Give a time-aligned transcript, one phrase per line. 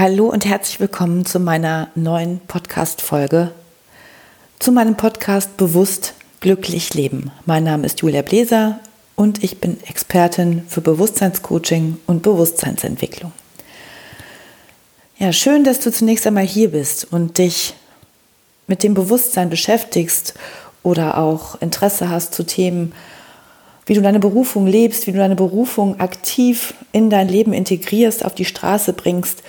[0.00, 3.50] Hallo und herzlich willkommen zu meiner neuen Podcast-Folge,
[4.58, 7.30] zu meinem Podcast Bewusst glücklich leben.
[7.44, 8.80] Mein Name ist Julia Bläser
[9.14, 13.32] und ich bin Expertin für Bewusstseinscoaching und Bewusstseinsentwicklung.
[15.18, 17.74] Ja, schön, dass du zunächst einmal hier bist und dich
[18.68, 20.32] mit dem Bewusstsein beschäftigst
[20.82, 22.94] oder auch Interesse hast zu Themen,
[23.84, 28.34] wie du deine Berufung lebst, wie du deine Berufung aktiv in dein Leben integrierst, auf
[28.34, 29.42] die Straße bringst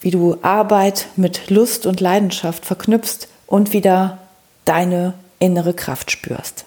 [0.00, 4.18] wie du Arbeit mit Lust und Leidenschaft verknüpfst und wieder
[4.64, 6.64] deine innere Kraft spürst.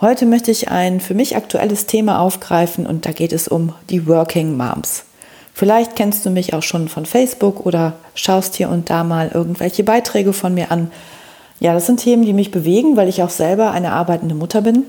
[0.00, 4.06] Heute möchte ich ein für mich aktuelles Thema aufgreifen und da geht es um die
[4.06, 5.04] Working Moms.
[5.52, 9.84] Vielleicht kennst du mich auch schon von Facebook oder schaust hier und da mal irgendwelche
[9.84, 10.90] Beiträge von mir an.
[11.58, 14.84] Ja, das sind Themen, die mich bewegen, weil ich auch selber eine arbeitende Mutter bin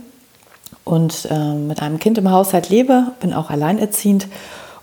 [0.85, 4.27] und äh, mit einem Kind im Haushalt lebe, bin auch alleinerziehend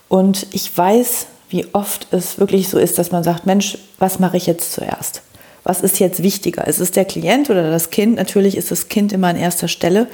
[0.08, 4.36] und ich weiß, wie oft es wirklich so ist, dass man sagt, Mensch, was mache
[4.36, 5.22] ich jetzt zuerst?
[5.64, 6.66] Was ist jetzt wichtiger?
[6.66, 8.16] Ist es der Klient oder das Kind?
[8.16, 10.06] Natürlich ist das Kind immer an erster Stelle.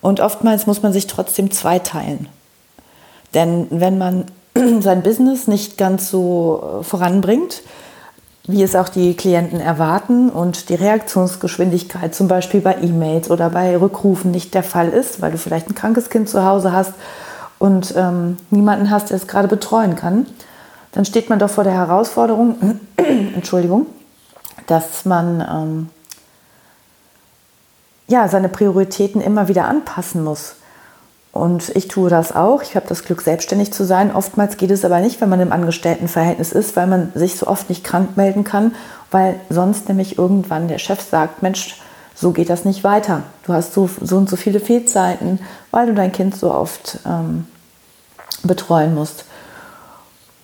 [0.00, 2.28] Und oftmals muss man sich trotzdem zweiteilen.
[3.32, 4.26] Denn wenn man
[4.80, 7.62] sein Business nicht ganz so äh, voranbringt,
[8.46, 13.76] wie es auch die Klienten erwarten und die Reaktionsgeschwindigkeit zum Beispiel bei E-Mails oder bei
[13.76, 16.92] Rückrufen nicht der Fall ist, weil du vielleicht ein krankes Kind zu Hause hast
[17.58, 20.26] und ähm, niemanden hast, der es gerade betreuen kann,
[20.94, 23.86] dann steht man doch vor der Herausforderung, Entschuldigung,
[24.66, 25.90] dass man ähm,
[28.06, 30.56] ja, seine Prioritäten immer wieder anpassen muss.
[31.32, 32.62] Und ich tue das auch.
[32.62, 34.14] Ich habe das Glück, selbstständig zu sein.
[34.14, 37.68] Oftmals geht es aber nicht, wenn man im Angestelltenverhältnis ist, weil man sich so oft
[37.68, 38.76] nicht krank melden kann,
[39.10, 41.80] weil sonst nämlich irgendwann der Chef sagt, Mensch,
[42.14, 43.24] so geht das nicht weiter.
[43.44, 45.40] Du hast so, so und so viele Fehlzeiten,
[45.72, 47.48] weil du dein Kind so oft ähm,
[48.44, 49.24] betreuen musst.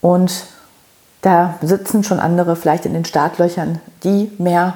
[0.01, 0.45] Und
[1.23, 4.75] da sitzen schon andere vielleicht in den Startlöchern, die mehr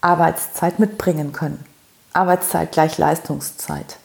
[0.00, 1.64] Arbeitszeit mitbringen können.
[2.12, 3.96] Arbeitszeit gleich Leistungszeit.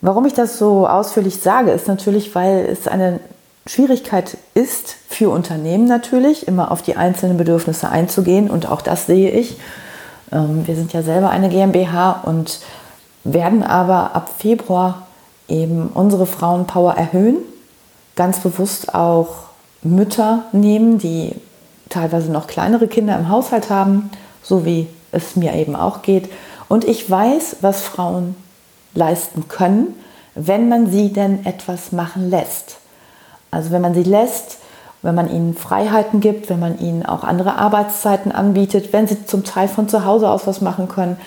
[0.00, 3.20] Warum ich das so ausführlich sage, ist natürlich, weil es eine
[3.66, 8.50] Schwierigkeit ist für Unternehmen natürlich, immer auf die einzelnen Bedürfnisse einzugehen.
[8.50, 9.58] Und auch das sehe ich.
[10.30, 12.60] Ähm, wir sind ja selber eine GmbH und
[13.24, 15.06] werden aber ab Februar
[15.48, 17.38] eben unsere Frauenpower erhöhen
[18.16, 19.44] ganz bewusst auch
[19.82, 21.34] Mütter nehmen, die
[21.88, 24.10] teilweise noch kleinere Kinder im Haushalt haben,
[24.42, 26.30] so wie es mir eben auch geht.
[26.68, 28.36] Und ich weiß, was Frauen
[28.94, 29.94] leisten können,
[30.34, 32.78] wenn man sie denn etwas machen lässt.
[33.50, 34.58] Also wenn man sie lässt,
[35.02, 39.44] wenn man ihnen Freiheiten gibt, wenn man ihnen auch andere Arbeitszeiten anbietet, wenn sie zum
[39.44, 41.18] Teil von zu Hause aus was machen können.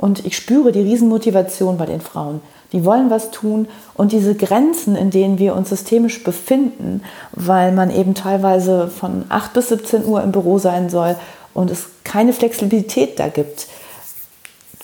[0.00, 2.40] Und ich spüre die Riesenmotivation bei den Frauen
[2.72, 7.02] die wollen was tun und diese Grenzen, in denen wir uns systemisch befinden,
[7.32, 11.16] weil man eben teilweise von 8 bis 17 Uhr im Büro sein soll
[11.52, 13.66] und es keine Flexibilität da gibt,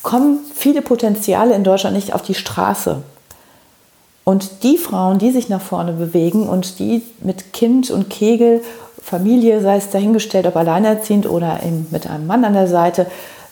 [0.03, 3.03] kommen viele Potenziale in Deutschland nicht auf die Straße.
[4.25, 8.63] Und die Frauen, die sich nach vorne bewegen und die mit Kind und Kegel,
[9.01, 11.61] Familie, sei es dahingestellt, ob alleinerziehend oder
[11.93, 13.07] mit einem Mann an der Seite,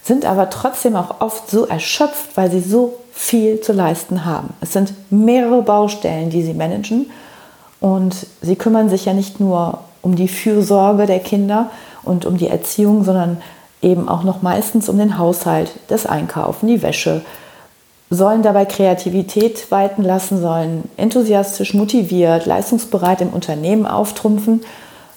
[0.05, 4.51] sind aber trotzdem auch oft so erschöpft, weil sie so viel zu leisten haben.
[4.61, 7.11] Es sind mehrere Baustellen, die sie managen.
[7.81, 11.71] Und sie kümmern sich ja nicht nur um die Fürsorge der Kinder
[12.03, 13.39] und um die Erziehung, sondern
[13.81, 17.23] eben auch noch meistens um den Haushalt, das Einkaufen, die Wäsche,
[18.11, 24.63] sollen dabei Kreativität walten lassen, sollen enthusiastisch motiviert, leistungsbereit im Unternehmen auftrumpfen,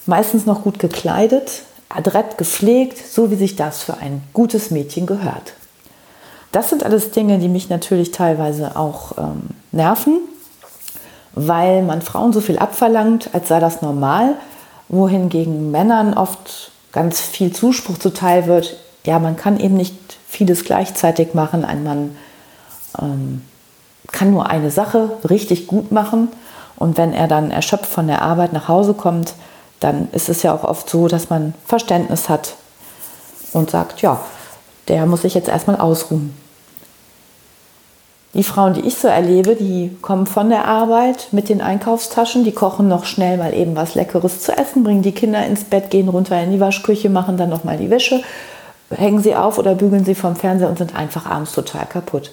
[0.05, 5.53] meistens noch gut gekleidet, adrett gepflegt, so wie sich das für ein gutes Mädchen gehört.
[6.51, 10.19] Das sind alles Dinge, die mich natürlich teilweise auch ähm, nerven,
[11.33, 14.35] weil man Frauen so viel abverlangt, als sei das normal,
[14.89, 18.77] wohingegen Männern oft ganz viel Zuspruch zuteil wird.
[19.05, 19.95] Ja, man kann eben nicht
[20.27, 21.63] vieles gleichzeitig machen.
[21.63, 22.17] Ein Mann
[22.99, 23.41] ähm,
[24.11, 26.29] kann nur eine Sache richtig gut machen.
[26.77, 29.33] Und wenn er dann erschöpft von der Arbeit nach Hause kommt,
[29.79, 32.55] dann ist es ja auch oft so, dass man Verständnis hat
[33.53, 34.19] und sagt, ja,
[34.87, 36.35] der muss sich jetzt erstmal ausruhen.
[38.33, 42.51] Die Frauen, die ich so erlebe, die kommen von der Arbeit mit den Einkaufstaschen, die
[42.51, 46.09] kochen noch schnell mal eben was Leckeres zu essen, bringen die Kinder ins Bett, gehen
[46.09, 48.21] runter in die Waschküche, machen dann noch mal die Wäsche,
[48.91, 52.31] hängen sie auf oder bügeln sie vom Fernseher und sind einfach abends total kaputt.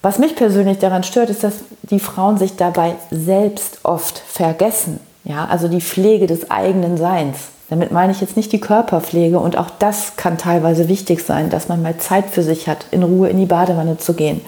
[0.00, 4.98] Was mich persönlich daran stört, ist, dass die Frauen sich dabei selbst oft vergessen.
[5.24, 7.38] Ja, also die Pflege des eigenen Seins.
[7.68, 11.68] Damit meine ich jetzt nicht die Körperpflege und auch das kann teilweise wichtig sein, dass
[11.68, 14.42] man mal Zeit für sich hat, in Ruhe in die Badewanne zu gehen.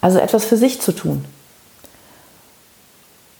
[0.00, 1.24] Also etwas für sich zu tun.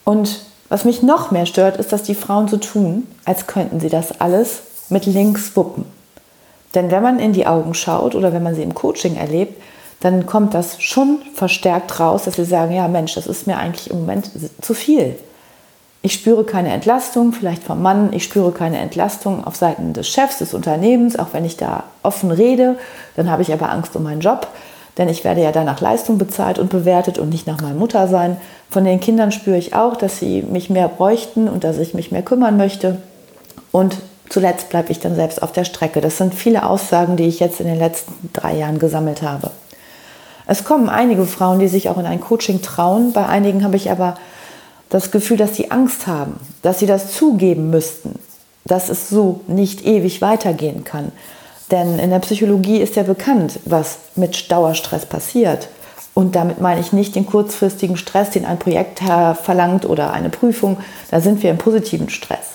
[0.04, 3.88] Und Was mich noch mehr stört, ist, dass die Frauen so tun, als könnten sie
[3.88, 5.84] das alles mit links wuppen.
[6.74, 9.62] Denn wenn man in die Augen schaut oder wenn man sie im Coaching erlebt,
[10.00, 13.90] dann kommt das schon verstärkt raus, dass sie sagen, ja Mensch, das ist mir eigentlich
[13.90, 14.30] im Moment
[14.60, 15.16] zu viel.
[16.06, 20.38] Ich spüre keine Entlastung, vielleicht vom Mann, ich spüre keine Entlastung auf Seiten des Chefs,
[20.38, 22.76] des Unternehmens, auch wenn ich da offen rede,
[23.16, 24.46] dann habe ich aber Angst um meinen Job,
[24.98, 28.06] denn ich werde ja da nach Leistung bezahlt und bewertet und nicht nach meiner Mutter
[28.06, 28.36] sein.
[28.70, 32.12] Von den Kindern spüre ich auch, dass sie mich mehr bräuchten und dass ich mich
[32.12, 32.98] mehr kümmern möchte.
[33.72, 33.96] Und
[34.28, 36.00] zuletzt bleibe ich dann selbst auf der Strecke.
[36.00, 39.50] Das sind viele Aussagen, die ich jetzt in den letzten drei Jahren gesammelt habe.
[40.46, 43.12] Es kommen einige Frauen, die sich auch in ein Coaching trauen.
[43.12, 44.14] Bei einigen habe ich aber
[44.88, 48.18] das Gefühl, dass sie Angst haben, dass sie das zugeben müssten,
[48.64, 51.12] dass es so nicht ewig weitergehen kann.
[51.70, 55.68] Denn in der Psychologie ist ja bekannt, was mit Dauerstress passiert.
[56.14, 60.78] Und damit meine ich nicht den kurzfristigen Stress, den ein Projekt verlangt oder eine Prüfung.
[61.10, 62.54] Da sind wir im positiven Stress.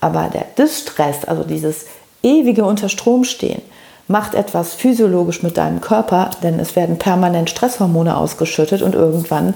[0.00, 1.86] Aber der Distress, also dieses
[2.22, 3.62] ewige Unterstromstehen,
[4.06, 9.54] macht etwas physiologisch mit deinem Körper, denn es werden permanent Stresshormone ausgeschüttet und irgendwann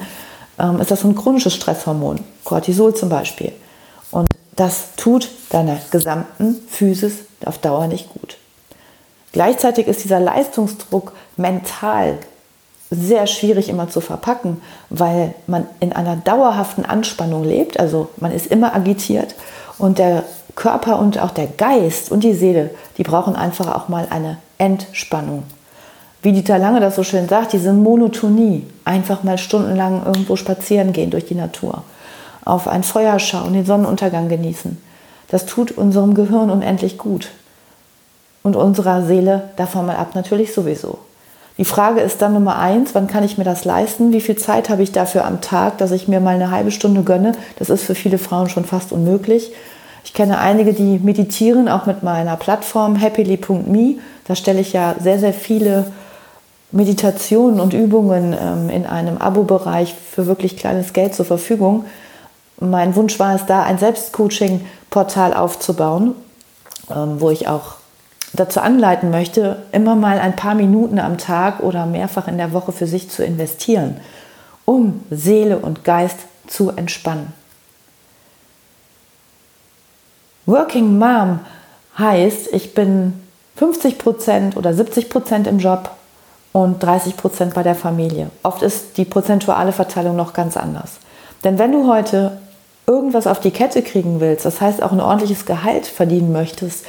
[0.59, 3.53] ähm, ist das ein chronisches Stresshormon, Cortisol zum Beispiel.
[4.11, 8.37] Und das tut deiner gesamten Physis auf Dauer nicht gut.
[9.33, 12.19] Gleichzeitig ist dieser Leistungsdruck mental
[12.91, 14.61] sehr schwierig immer zu verpacken,
[14.91, 19.35] weil man in einer dauerhaften Anspannung lebt, also man ist immer agitiert
[19.79, 20.25] und der
[20.55, 25.43] Körper und auch der Geist und die Seele, die brauchen einfach auch mal eine Entspannung.
[26.25, 31.11] Wie Dieter Lange das so schön sagt, diese Monotonie, einfach mal stundenlang irgendwo spazieren gehen
[31.11, 31.83] durch die Natur,
[32.47, 34.79] auf ein Feuer schauen, den Sonnenuntergang genießen.
[35.29, 37.29] Das tut unserem Gehirn unendlich gut.
[38.43, 40.97] Und unserer Seele davon mal ab natürlich sowieso.
[41.59, 44.15] Die Frage ist dann Nummer eins, wann kann ich mir das leisten?
[44.15, 47.03] Wie viel Zeit habe ich dafür am Tag, dass ich mir mal eine halbe Stunde
[47.03, 47.33] gönne?
[47.59, 49.53] Das ist für viele Frauen schon fast unmöglich.
[50.07, 53.97] Ich kenne einige, die meditieren, auch mit meiner Plattform happily.me.
[54.27, 55.85] Da stelle ich ja sehr, sehr viele
[56.73, 61.85] Meditationen und Übungen ähm, in einem Abo-Bereich für wirklich kleines Geld zur Verfügung.
[62.61, 66.15] Mein Wunsch war es da, ein Selbstcoaching-Portal aufzubauen,
[66.91, 67.77] ähm, wo ich auch
[68.33, 72.73] dazu anleiten möchte, immer mal ein paar Minuten am Tag oder mehrfach in der Woche
[72.73, 73.99] für sich zu investieren,
[74.65, 77.33] um Seele und Geist zu entspannen.
[80.47, 81.41] Working Mom
[81.99, 83.15] heißt, ich bin
[83.59, 85.91] 50% oder 70% im Job
[86.55, 88.31] und 30% bei der Familie.
[88.45, 90.99] Oft ist die prozentuale Verteilung noch ganz anders.
[91.43, 92.39] Denn wenn du heute
[92.87, 96.87] irgendwas auf die Kette kriegen willst, das heißt auch ein ordentliches Gehalt verdienen möchtest,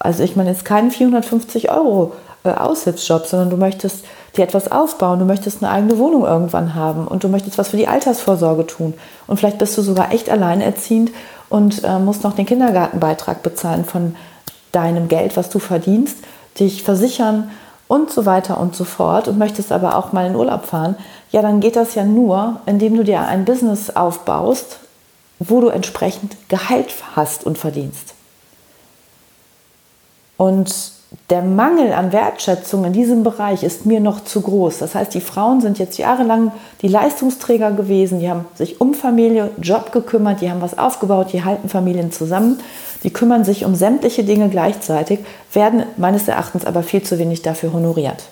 [0.00, 2.12] also ich meine jetzt keinen 450 Euro
[2.42, 4.04] äh, Aushilfsjob, sondern du möchtest
[4.36, 7.76] dir etwas aufbauen, du möchtest eine eigene Wohnung irgendwann haben und du möchtest was für
[7.76, 8.94] die Altersvorsorge tun.
[9.28, 11.12] Und vielleicht bist du sogar echt alleinerziehend
[11.50, 14.16] und äh, musst noch den Kindergartenbeitrag bezahlen von
[14.72, 16.16] deinem Geld, was du verdienst,
[16.58, 17.50] dich versichern
[17.88, 20.96] und so weiter und so fort und möchtest aber auch mal in Urlaub fahren,
[21.30, 24.78] ja, dann geht das ja nur, indem du dir ein Business aufbaust,
[25.38, 28.14] wo du entsprechend Gehalt hast und verdienst.
[30.36, 30.92] Und
[31.30, 34.78] der Mangel an Wertschätzung in diesem Bereich ist mir noch zu groß.
[34.78, 36.52] Das heißt, die Frauen sind jetzt jahrelang
[36.82, 41.44] die Leistungsträger gewesen, die haben sich um Familie, Job gekümmert, die haben was aufgebaut, die
[41.44, 42.60] halten Familien zusammen,
[43.02, 45.20] die kümmern sich um sämtliche Dinge gleichzeitig,
[45.52, 48.24] werden meines Erachtens aber viel zu wenig dafür honoriert.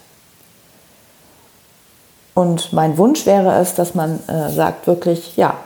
[2.34, 5.58] Und mein Wunsch wäre es, dass man äh, sagt wirklich, ja,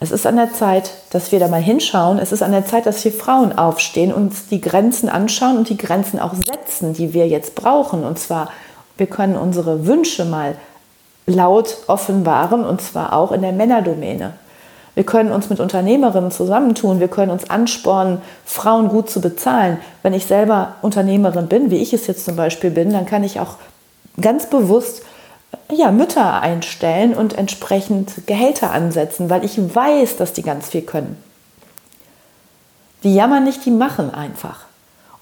[0.00, 2.18] es ist an der Zeit, dass wir da mal hinschauen.
[2.18, 5.76] Es ist an der Zeit, dass wir Frauen aufstehen, uns die Grenzen anschauen und die
[5.76, 8.04] Grenzen auch setzen, die wir jetzt brauchen.
[8.04, 8.50] Und zwar,
[8.96, 10.56] wir können unsere Wünsche mal
[11.26, 14.34] laut offenbaren und zwar auch in der Männerdomäne.
[14.94, 17.00] Wir können uns mit Unternehmerinnen zusammentun.
[17.00, 19.78] Wir können uns anspornen, Frauen gut zu bezahlen.
[20.02, 23.40] Wenn ich selber Unternehmerin bin, wie ich es jetzt zum Beispiel bin, dann kann ich
[23.40, 23.56] auch
[24.20, 25.02] ganz bewusst
[25.72, 31.16] ja, Mütter einstellen und entsprechend Gehälter ansetzen, weil ich weiß, dass die ganz viel können.
[33.02, 34.64] Die jammern nicht, die machen einfach.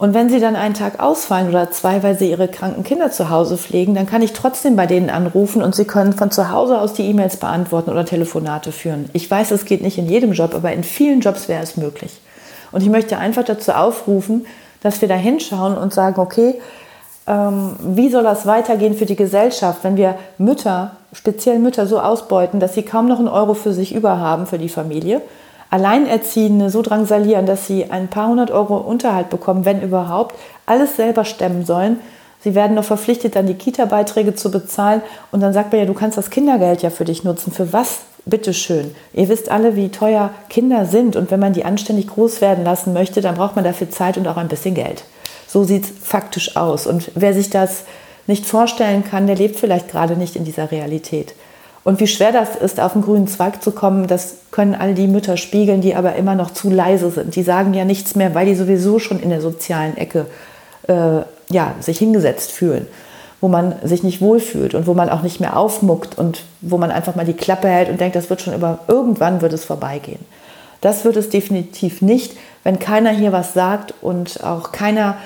[0.02, 3.30] Und wenn sie dann einen Tag ausfallen oder zwei, weil sie ihre kranken Kinder zu
[3.30, 6.80] Hause pflegen, dann kann ich trotzdem bei denen anrufen und sie können von zu Hause
[6.80, 9.08] aus die E-Mails beantworten oder Telefonate führen.
[9.12, 12.20] Ich weiß, es geht nicht in jedem Job, aber in vielen Jobs wäre es möglich.
[12.72, 14.46] Und ich möchte einfach dazu aufrufen,
[14.80, 16.60] dass wir da hinschauen und sagen, okay,
[17.26, 22.74] wie soll das weitergehen für die Gesellschaft, wenn wir Mütter, speziell Mütter, so ausbeuten, dass
[22.74, 25.22] sie kaum noch einen Euro für sich überhaben für die Familie,
[25.72, 30.34] Alleinerziehende so drangsalieren, dass sie ein paar hundert Euro Unterhalt bekommen, wenn überhaupt,
[30.66, 31.98] alles selber stemmen sollen.
[32.44, 35.00] Sie werden noch verpflichtet, dann die Kita-Beiträge zu bezahlen.
[35.30, 37.52] Und dann sagt man ja, du kannst das Kindergeld ja für dich nutzen.
[37.52, 38.94] Für was bitteschön.
[39.14, 42.92] Ihr wisst alle, wie teuer Kinder sind und wenn man die anständig groß werden lassen
[42.92, 45.04] möchte, dann braucht man dafür Zeit und auch ein bisschen Geld.
[45.52, 46.86] So sieht es faktisch aus.
[46.86, 47.84] Und wer sich das
[48.26, 51.34] nicht vorstellen kann, der lebt vielleicht gerade nicht in dieser Realität.
[51.84, 55.08] Und wie schwer das ist, auf den grünen Zweig zu kommen, das können all die
[55.08, 57.36] Mütter spiegeln, die aber immer noch zu leise sind.
[57.36, 60.26] Die sagen ja nichts mehr, weil die sowieso schon in der sozialen Ecke
[60.88, 62.86] äh, ja, sich hingesetzt fühlen
[63.42, 66.92] wo man sich nicht wohlfühlt und wo man auch nicht mehr aufmuckt und wo man
[66.92, 70.24] einfach mal die Klappe hält und denkt, das wird schon über, irgendwann wird es vorbeigehen.
[70.80, 75.16] Das wird es definitiv nicht, wenn keiner hier was sagt und auch keiner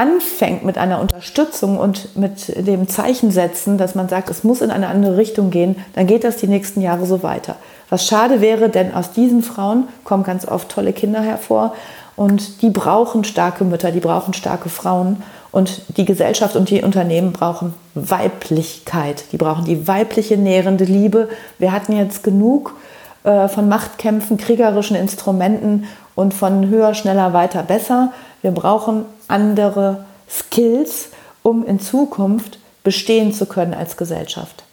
[0.00, 4.70] anfängt mit einer Unterstützung und mit dem Zeichen setzen, dass man sagt, es muss in
[4.70, 7.56] eine andere Richtung gehen, dann geht das die nächsten Jahre so weiter.
[7.90, 11.74] Was schade wäre, denn aus diesen Frauen kommen ganz oft tolle Kinder hervor
[12.16, 15.22] und die brauchen starke Mütter, die brauchen starke Frauen.
[15.52, 19.24] Und die Gesellschaft und die Unternehmen brauchen Weiblichkeit.
[19.32, 21.28] Die brauchen die weibliche nährende Liebe.
[21.58, 22.76] Wir hatten jetzt genug
[23.24, 28.12] äh, von Machtkämpfen, kriegerischen Instrumenten und von höher, schneller, weiter, besser.
[28.42, 31.08] Wir brauchen andere Skills,
[31.42, 34.64] um in Zukunft bestehen zu können als Gesellschaft.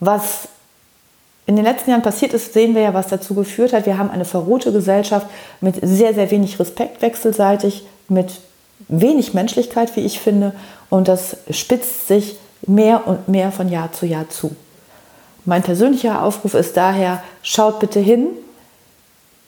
[0.00, 0.48] Was
[1.46, 3.86] in den letzten Jahren passiert ist, sehen wir ja, was dazu geführt hat.
[3.86, 5.26] Wir haben eine verrohte Gesellschaft
[5.60, 8.40] mit sehr, sehr wenig Respekt wechselseitig, mit
[8.88, 10.52] wenig Menschlichkeit, wie ich finde,
[10.90, 14.54] und das spitzt sich mehr und mehr von Jahr zu Jahr zu.
[15.44, 18.28] Mein persönlicher Aufruf ist daher, schaut bitte hin,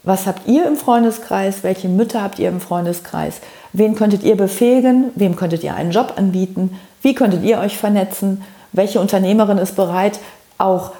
[0.04, 3.40] was habt ihr im Freundeskreis, welche Mütter habt ihr im Freundeskreis,
[3.72, 8.44] wen könntet ihr befähigen, wem könntet ihr einen Job anbieten, wie könntet ihr euch vernetzen,
[8.72, 10.20] welche Unternehmerin ist bereit,
[10.58, 10.92] auch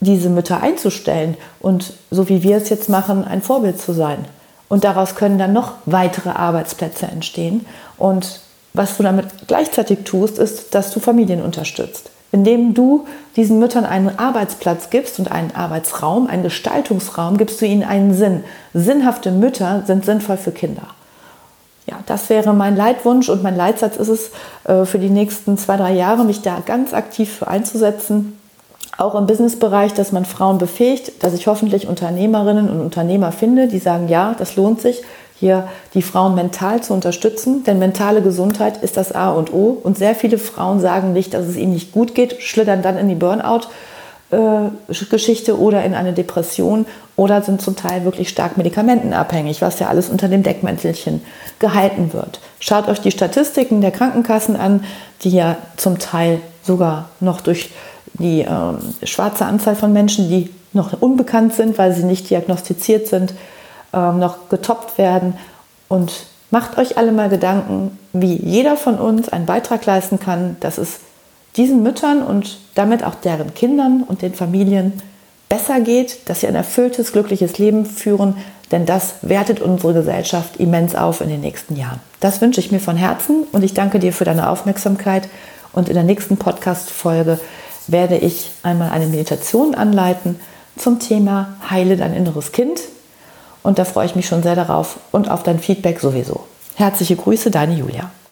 [0.00, 4.24] diese Mütter einzustellen und so wie wir es jetzt machen, ein Vorbild zu sein.
[4.68, 7.66] Und daraus können dann noch weitere Arbeitsplätze entstehen.
[7.96, 8.40] Und
[8.74, 12.10] was du damit gleichzeitig tust, ist, dass du Familien unterstützt.
[12.30, 13.06] Indem du
[13.36, 18.44] diesen Müttern einen Arbeitsplatz gibst und einen Arbeitsraum, einen Gestaltungsraum, gibst du ihnen einen Sinn.
[18.74, 20.88] Sinnhafte Mütter sind sinnvoll für Kinder.
[21.86, 24.30] Ja, das wäre mein Leitwunsch und mein Leitsatz ist es,
[24.64, 28.38] äh, für die nächsten zwei, drei Jahre mich da ganz aktiv für einzusetzen,
[28.98, 33.78] auch im Businessbereich, dass man Frauen befähigt, dass ich hoffentlich Unternehmerinnen und Unternehmer finde, die
[33.78, 35.02] sagen, ja, das lohnt sich,
[35.38, 39.78] hier die Frauen mental zu unterstützen, denn mentale Gesundheit ist das A und O.
[39.82, 43.08] Und sehr viele Frauen sagen nicht, dass es ihnen nicht gut geht, schlittern dann in
[43.08, 49.86] die Burnout-Geschichte oder in eine Depression oder sind zum Teil wirklich stark medikamentenabhängig, was ja
[49.88, 51.22] alles unter dem Deckmäntelchen
[51.60, 52.40] gehalten wird.
[52.58, 54.82] Schaut euch die Statistiken der Krankenkassen an,
[55.22, 57.70] die ja zum Teil sogar noch durch
[58.14, 63.34] die äh, schwarze Anzahl von Menschen, die noch unbekannt sind, weil sie nicht diagnostiziert sind,
[63.92, 65.34] äh, noch getoppt werden.
[65.88, 70.78] Und macht euch alle mal Gedanken, wie jeder von uns einen Beitrag leisten kann, dass
[70.78, 71.00] es
[71.56, 75.02] diesen Müttern und damit auch deren Kindern und den Familien
[75.48, 78.36] besser geht, dass sie ein erfülltes, glückliches Leben führen,
[78.70, 82.00] denn das wertet unsere Gesellschaft immens auf in den nächsten Jahren.
[82.20, 85.28] Das wünsche ich mir von Herzen und ich danke dir für deine Aufmerksamkeit
[85.72, 87.40] und in der nächsten Podcast-Folge
[87.86, 90.38] werde ich einmal eine Meditation anleiten
[90.76, 92.80] zum Thema Heile dein inneres Kind.
[93.62, 96.44] Und da freue ich mich schon sehr darauf und auf dein Feedback sowieso.
[96.76, 98.10] Herzliche Grüße, deine Julia.